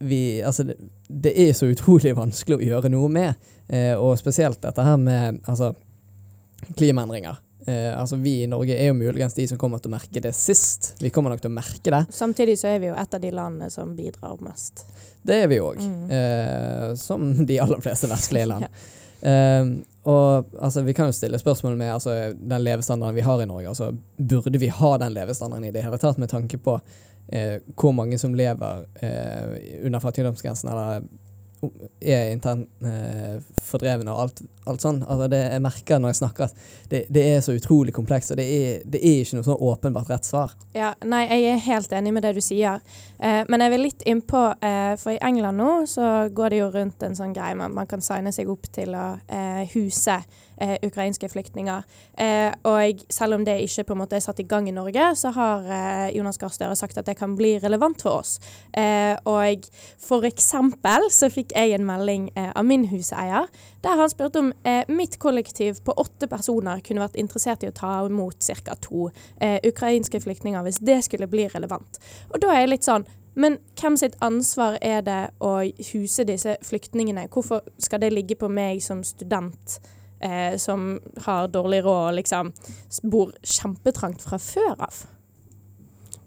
[0.00, 3.48] vi Altså, det, det er så utrolig vanskelig å gjøre noe med.
[3.68, 5.74] Eh, og spesielt dette her med altså,
[6.78, 7.36] klimaendringer.
[7.66, 10.32] Eh, altså Vi i Norge er jo muligens de som kommer til å merke det
[10.36, 10.94] sist.
[11.00, 12.04] Vi kommer nok til å merke det.
[12.14, 14.86] Samtidig så er vi jo et av de landene som bidrar mest.
[15.22, 15.82] Det er vi òg.
[15.82, 16.08] Mm.
[16.16, 18.70] Eh, som de aller fleste vestlige land.
[19.20, 19.66] Eh,
[20.08, 23.68] og altså, vi kan jo stille spørsmål med altså, den levestandarden vi har i Norge.
[23.68, 26.78] Altså, burde vi ha den levestandarden i det hele tatt, med tanke på
[27.28, 31.04] eh, hvor mange som lever eh, under fattigdomsgrensen, eller
[32.00, 35.02] er internt eh, fordrevne og alt, alt sånn.
[35.04, 38.40] Altså, det, jeg merker når jeg snakker at det, det er så utrolig komplekst, og
[38.40, 40.54] det er, det er ikke noe sånn åpenbart rett svar.
[40.76, 42.80] Ja, nei, jeg er helt enig med det du sier.
[43.18, 46.70] Eh, men jeg vil litt innpå, eh, for i England nå så går det jo
[46.76, 50.20] rundt en sånn greie at man kan signe seg opp til å eh, huse
[50.60, 51.82] eh, ukrainske flyktninger.
[52.18, 55.10] Eh, og selv om det ikke på en måte er satt i gang i Norge,
[55.16, 58.38] så har eh, Jonas Gahr Støre sagt at det kan bli relevant for oss.
[58.76, 59.66] Eh, og
[60.00, 63.48] for eksempel så fikk jeg en melding eh, av min huseier
[63.80, 67.76] der han spurte om eh, mitt kollektiv på åtte personer kunne vært interessert i å
[67.76, 68.74] ta imot ca.
[68.80, 69.08] to
[69.40, 71.98] ukrainske flyktninger hvis det skulle bli relevant.
[72.30, 75.60] Og da er jeg litt sånn men hvem sitt ansvar er det å
[75.92, 77.28] huse disse flyktningene?
[77.30, 79.78] Hvorfor skal det ligge på meg som student
[80.20, 82.52] eh, som har dårlig råd og liksom
[83.02, 85.02] bor kjempetrangt fra før av?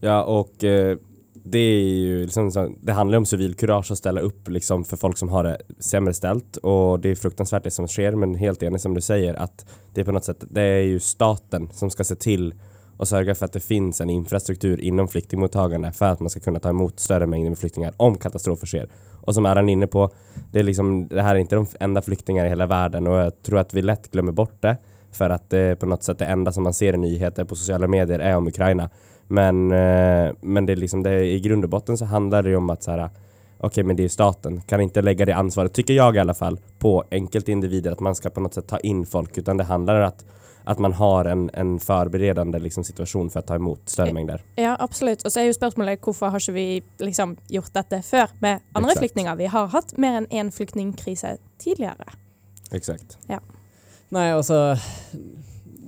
[0.03, 0.97] Ja, og eh,
[1.45, 5.17] det er jo liksom, så- det handler om sivilkurasje å ställa opp liksom for folk
[5.17, 8.79] som har det sämre stelt, og det er fruktansvärt det som sker men helt enig
[8.81, 12.05] som du sier, at det er på något sätt, det är ju staten som skal
[12.05, 12.53] se till
[13.03, 16.61] och sørge for at det finnes en infrastruktur innom flyktingmottagene for at man skal kunne
[16.63, 18.87] ta imot større mengder med flyktingar om katastrofer sker.
[19.27, 20.05] Og som Erlend inne på,
[20.51, 23.33] det, er liksom, det her er ikke de enda flyktninger i hele verden, og jeg
[23.47, 24.77] tror at vi lätt glemmer bort det
[25.13, 27.87] For at det på noe sett det enda som man ser i nyheter på sosiale
[27.87, 28.87] medier er om Ukraina.
[29.27, 32.83] Men, eh, men det liksom det, i grunn og botten så handler det om at
[32.83, 33.11] så her,
[33.59, 36.57] OK, men det er staten, kan ikke legge det ansvaret, syns jeg i alle fall,
[36.79, 40.01] på enkeltindivider individer att man skal på noe sätt ta in folk utan det handler
[40.01, 40.25] om att,
[40.63, 44.43] att man har en, en forberedende liksom, situasjon for å ta imot større mengder.
[44.55, 45.25] Ja, absolutt.
[45.25, 46.67] Og så er jo spørsmålet hvorfor har ikke vi
[47.03, 49.03] liksom gjort dette før med andre Exakt.
[49.03, 49.39] flyktninger?
[49.41, 52.15] Vi har hatt mer enn én flyktningkrise tidligere.
[52.71, 53.17] Exakt.
[53.27, 53.41] Ja.
[54.13, 54.77] Nei, altså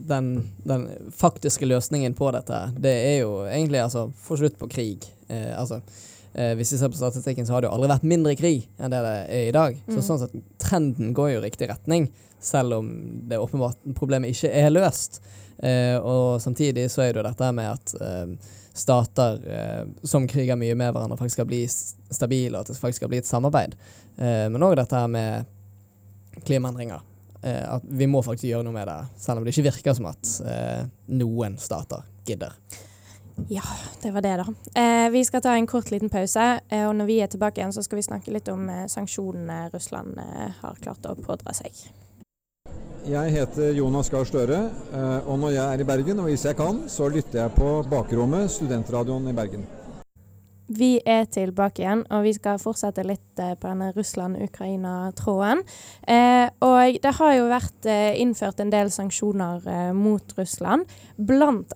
[0.07, 5.07] den, den faktiske løsningen på dette, det er jo egentlig altså få slutt på krig.
[5.27, 5.81] Eh, altså,
[6.35, 8.91] eh, hvis vi ser på statistikken, så har det jo aldri vært mindre krig enn
[8.93, 9.79] det det er i dag.
[9.87, 10.05] Så Mm.
[10.09, 12.91] sånn sett, trenden går jo i riktig retning, selv om
[13.27, 15.21] det åpenbart problemet ikke er løst.
[15.63, 18.35] Eh, og samtidig så er det jo dette med at eh,
[18.75, 22.99] stater eh, som kriger mye med hverandre, faktisk skal bli stabile, og at det faktisk
[23.01, 23.75] skal bli et samarbeid.
[24.19, 25.45] Eh, men òg dette her med
[26.45, 26.99] klimaendringer.
[27.43, 30.07] Eh, at vi må faktisk gjøre noe med det, selv om det ikke virker som
[30.09, 30.83] at eh,
[31.15, 32.51] noen stater gidder.
[33.49, 33.63] Ja,
[34.01, 34.45] det var det, da.
[34.81, 37.73] Eh, vi skal ta en kort liten pause, eh, og når vi er tilbake igjen,
[37.75, 41.85] så skal vi snakke litt om eh, sanksjonene Russland eh, har klart å pådra seg.
[43.05, 44.61] Jeg heter Jonas Gahr Støre,
[44.95, 47.75] eh, og når jeg er i Bergen, og hvis jeg kan, så lytter jeg på
[47.91, 49.67] Bakrommet, studentradioen i Bergen.
[50.67, 55.61] Vi er tilbake igjen, og vi skal fortsette litt eh, på denne Russland-Ukraina-tråden.
[56.09, 60.89] Eh, og det har jo vært eh, innført en del sanksjoner eh, mot Russland.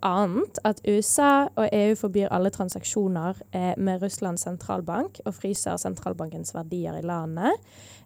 [0.02, 6.56] Annet at USA og EU forbyr alle transaksjoner eh, med Russlands sentralbank og fryser sentralbankens
[6.58, 7.62] verdier i landet.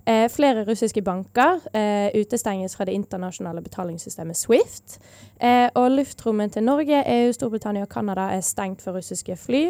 [0.06, 4.98] Eh, flere russiske banker eh, utestenges fra det internasjonale betalingssystemet Swift.
[5.39, 9.63] Eh, og luftrommet til Norge, EU, Storbritannia og Canada er stengt for russiske fly.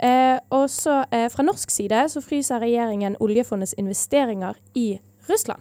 [0.00, 5.60] Eh, og så eh, Fra norsk side så fryser regjeringen oljefondets investeringer i Russland.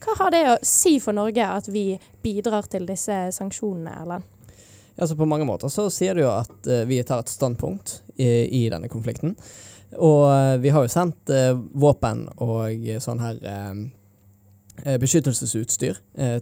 [0.00, 4.24] Hva har det å si for Norge at vi bidrar til disse sanksjonene, Erlend?
[4.98, 8.64] Altså På mange måter så sier det jo at eh, vi tar et standpunkt i,
[8.64, 9.36] i denne konflikten.
[9.96, 15.96] Og eh, vi har jo sendt eh, våpen og sånn her eh, beskyttelsesutstyr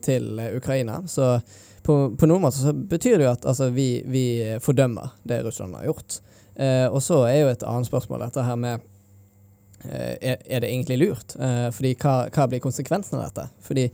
[0.05, 0.99] til Ukraina.
[1.09, 1.39] Så
[1.87, 4.27] på, på noen måter så betyr det jo at altså, vi, vi
[4.61, 6.19] fordømmer det Russland har gjort.
[6.57, 8.85] Eh, og så er jo et annet spørsmål dette her med
[9.85, 11.37] eh, er det egentlig lurt?
[11.37, 13.49] Eh, fordi hva, hva blir konsekvensen av dette?
[13.67, 13.87] Fordi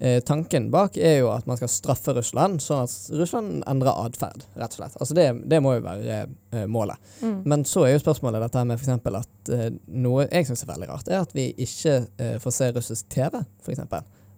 [0.00, 4.44] eh, tanken bak er jo at man skal straffe Russland, sånn at Russland endrer atferd,
[4.58, 4.96] rett og slett.
[4.96, 7.00] Altså det, det må jo være eh, målet.
[7.20, 7.36] Mm.
[7.52, 9.20] Men så er jo spørsmålet dette med f.eks.
[9.20, 9.68] at eh,
[10.00, 13.42] noe jeg syns er veldig rart, er at vi ikke eh, får se russisk TV,
[13.64, 13.84] f.eks.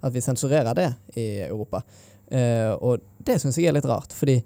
[0.02, 1.84] At vi sensurerer det i Europa.
[2.32, 4.40] Eh, og det syns jeg er litt rart, fordi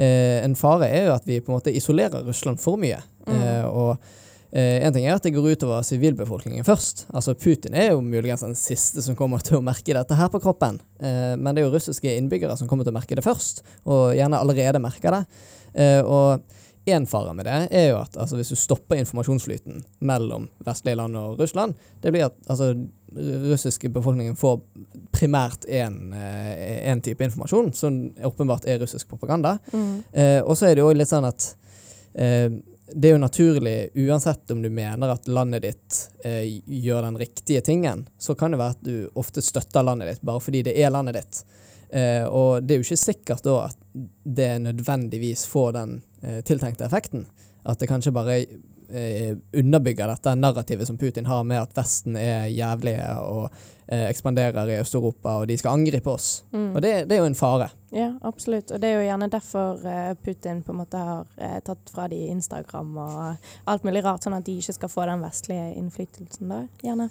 [0.00, 3.00] en fare er jo at vi på en måte isolerer Russland for mye.
[3.26, 3.40] Mm.
[3.68, 3.98] Og
[4.52, 7.06] eh, en ting er at det går utover sivilbefolkningen først.
[7.14, 10.40] Altså Putin er jo muligens den siste som kommer til å merke dette her på
[10.42, 10.80] kroppen.
[11.00, 14.16] Eh, men det er jo russiske innbyggere som kommer til å merke det først, og
[14.18, 15.44] gjerne allerede merker det.
[15.74, 16.42] Eh, og
[16.90, 21.18] en fare med det er jo at altså, hvis du stopper informasjonsflyten mellom vestlige land
[21.20, 22.72] og Russland, det blir at altså,
[23.50, 24.56] russiske befolkningen får
[25.14, 29.58] primært én type informasjon, som åpenbart er russisk propaganda.
[29.74, 29.94] Mm.
[30.46, 31.50] Og så er det jo litt sånn at
[32.94, 37.62] det er jo naturlig, uansett om du mener at landet ditt eh, gjør den riktige
[37.64, 40.92] tingen, så kan det være at du ofte støtter landet ditt bare fordi det er
[40.94, 41.42] landet ditt.
[41.90, 43.78] Eh, og det er jo ikke sikkert da at
[44.24, 47.26] det nødvendigvis får den eh, tiltenkte effekten.
[47.66, 48.40] At det kanskje bare
[48.92, 53.46] eh, underbygger dette narrativet som Putin har med at Vesten er jævlige og
[53.86, 56.44] eh, ekspanderer i Øst-Europa, og de skal angripe oss.
[56.52, 56.74] Mm.
[56.74, 57.70] Og det, det er jo en fare.
[57.94, 58.70] Ja, absolutt.
[58.70, 62.08] Og det er jo gjerne derfor eh, Putin på en måte har eh, tatt fra
[62.10, 66.54] de Instagram og alt mulig rart, sånn at de ikke skal få den vestlige innflytelsen
[66.54, 67.10] da, gjerne.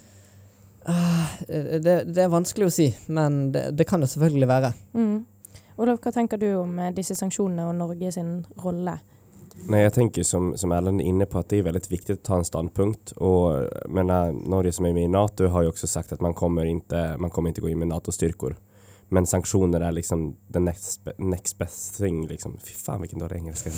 [0.88, 4.72] Ah, det, det er vanskelig å si, men det, det kan det selvfølgelig være.
[4.96, 5.18] Mm.
[5.80, 8.98] Olav, hva tenker du om eh, disse sanksjonene og Norge sin rolle?
[9.68, 12.24] Nej, jag tänker som, som Ellen är inne på att det är väldigt viktigt att
[12.24, 13.12] ta en standpunkt.
[13.12, 16.34] Och jag menar, Norge som är med i NATO har ju också sagt att man
[16.34, 18.56] kommer inte, man kommer inte gå in med NATO-styrkor.
[19.08, 22.26] Men sanktioner är liksom the next, next best thing.
[22.26, 22.58] Liksom.
[22.64, 23.70] Fy fan vilken dålig engelska.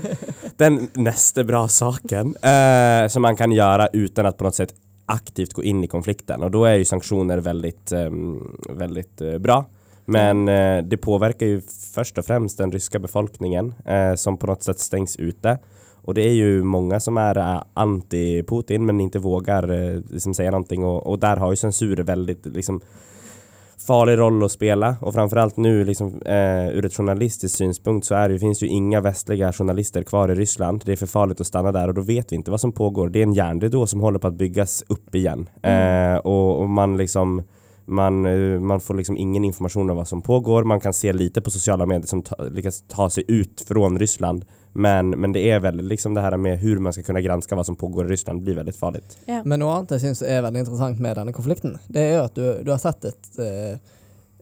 [0.56, 4.74] Den nästa bra saken eh, som man kan göra utan att på något sätt
[5.06, 6.42] aktivt gå in i konflikten.
[6.42, 9.64] Och då är ju sanktioner väldigt, um, väldigt uh, bra.
[10.10, 11.60] Men eh, det påvirker ju
[11.94, 15.58] först och främst den ryska befolkningen eh, som på något sätt stängs ute.
[16.02, 20.50] Och det är ju många som är eh, anti-Putin men inte vågar eh, liksom säga
[20.50, 22.80] någonting och, och där har ju censur väldigt liksom
[23.86, 28.28] farlig roll att spela och framförallt nu liksom, eh, ur ett journalistiskt synpunkt så är
[28.28, 30.82] det, finns ju inga västliga journalister kvar i Ryssland.
[30.84, 33.08] Det är för farligt att stanna där och då vet vi inte vad som pågår.
[33.08, 36.96] Det är en järnridå som håller på att byggas upp igen eh, och, och man
[36.96, 37.42] liksom
[37.88, 40.64] man, eh, man får liksom ingen information om vad som pågår.
[40.64, 44.44] Man kan se lite på sociala medier som ta, lyckas ta sig ut från Ryssland.
[44.72, 47.64] Men, men det er väl liksom det her med hvordan man skal kunne granske hva
[47.64, 49.02] som pågår i Ryssland blir veldig farlig.
[49.26, 49.40] Ja.
[49.44, 52.36] Men noe annet jeg syns er veldig interessant med denne konflikten, det er jo at
[52.36, 53.80] du, du har sett et eh,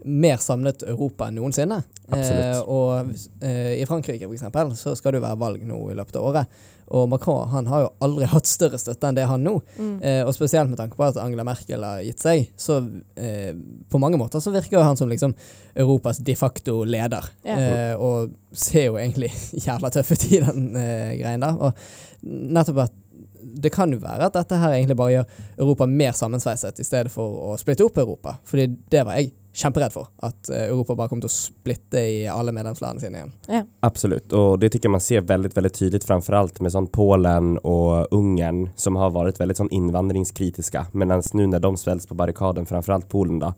[0.05, 1.81] mer samlet Europa enn noensinne.
[2.13, 5.97] Eh, og eh, i Frankrike for eksempel, så skal det jo være valg nå i
[5.99, 6.61] løpet av året.
[6.95, 9.57] Og Macron han har jo aldri hatt større støtte enn det han nå.
[9.79, 9.95] Mm.
[10.01, 12.79] Eh, og spesielt med tanke på at Angela Merkel har gitt seg, så
[13.19, 13.53] eh,
[13.91, 15.35] på mange måter så virker han som liksom
[15.75, 17.27] Europas de facto leder.
[17.47, 17.57] Ja.
[17.57, 19.33] Eh, og ser jo egentlig
[19.67, 21.59] jævla tøff ut i den eh, greien der.
[21.59, 23.03] Og nettopp at
[23.47, 27.13] det kan jo være at dette her egentlig bare gjør Europa mer sammensveiset i stedet
[27.15, 28.37] for å splitte opp Europa.
[28.47, 30.09] Fordi det var jeg kjemperedd for.
[30.27, 33.33] At eh, Europa bare kommer til å splitte i alle medlemslandene sine igjen.
[33.49, 33.63] Ja.
[33.89, 37.55] Absolut, og det tycker jeg man ser veldig veldig tydelig framfor alt med sånn Polen
[37.63, 40.87] og Ungern som har vært veldig sånn innvandringskritiske.
[40.93, 43.55] Medan nu når de ställs på barrikaden, framfor alt Polen da,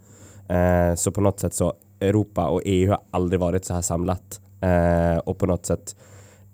[0.46, 4.38] eh, så på noe sett så Europa og EU har aldri vært så her samlet.
[4.62, 5.96] Eh, og på noe sett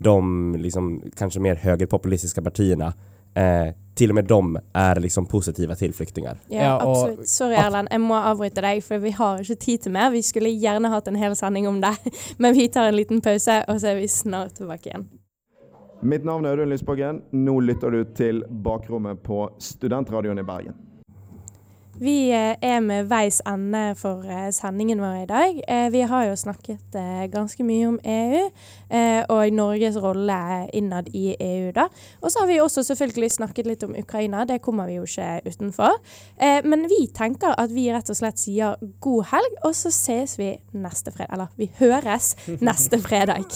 [0.04, 0.14] de
[0.60, 2.92] liksom kanskje mer høyrepopulistiske partierna,
[3.34, 6.38] eh, til og med de er liksom positiva til flyktninger.
[6.48, 7.28] Ja, Ja, absolutt.
[7.28, 10.10] Sorry, Erlend, jeg må avbryte deg, for vi har ikke tid til mer.
[10.10, 11.94] Vi skulle gjerne hatt en hel sending om det,
[12.42, 15.06] men vi tar en liten pause, og så er vi snart tilbake igjen.
[16.04, 17.22] Mitt navn er Audun Lysbakken.
[17.32, 20.74] Nå lytter du til Bakrommet på Studentradioen i Bergen.
[22.00, 25.60] Vi eh, er med veis ende for eh, sendingen vår i dag.
[25.68, 26.96] Eh, Vi har jo snakket
[27.30, 28.40] ganske mye om EU
[28.90, 30.38] eh, og Norges rolle
[30.74, 31.70] innad i EU.
[31.76, 31.86] da.
[32.22, 35.40] Og så har vi også selvfølgelig snakket litt om Ukraina, det kommer vi jo ikke
[35.46, 35.94] utenfor.
[36.40, 40.38] Eh, Men vi tenker at vi rett og slett sier god helg, og så ses
[40.38, 41.32] vi neste fredag.
[41.32, 43.46] Eller vi høres neste fredag.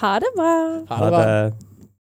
[0.00, 0.54] Ha det bra!
[0.88, 1.26] Ha det bra.
[1.26, 1.71] Ha det.